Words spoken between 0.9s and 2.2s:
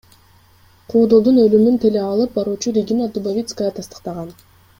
Куудулдун өлүмүн теле